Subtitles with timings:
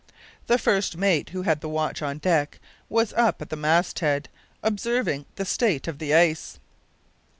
[0.47, 2.59] The first mate, who had the watch on deck,
[2.89, 4.29] was up at the masthead,
[4.63, 6.57] observing the state of the ice.